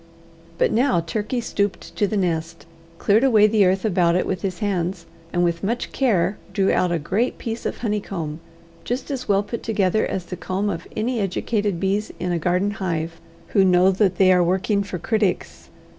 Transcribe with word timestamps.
But 0.57 0.71
now 0.71 0.99
Turkey 0.99 1.41
stooped 1.41 1.95
to 1.95 2.07
the 2.07 2.17
nest, 2.17 2.65
cleared 2.97 3.23
away 3.23 3.45
the 3.45 3.63
earth 3.67 3.85
about 3.85 4.15
it 4.15 4.25
with 4.25 4.41
his 4.41 4.57
hands, 4.57 5.05
and 5.31 5.43
with 5.43 5.63
much 5.63 5.91
care 5.91 6.39
drew 6.53 6.71
out 6.73 6.91
a 6.91 6.97
great 6.97 7.37
piece 7.37 7.67
of 7.67 7.77
honeycomb, 7.77 8.39
just 8.83 9.11
as 9.11 9.29
well 9.29 9.43
put 9.43 9.61
together 9.61 10.07
as 10.07 10.25
the 10.25 10.35
comb 10.37 10.71
of 10.71 10.87
any 10.97 11.19
educated 11.19 11.79
bees 11.79 12.11
in 12.19 12.31
a 12.31 12.39
garden 12.39 12.71
hive, 12.71 13.21
who 13.49 13.63
know 13.63 13.91
that 13.91 14.15
they 14.17 14.33
are 14.33 14.43
working 14.43 14.81
for 14.81 14.97
critics. 14.97 15.69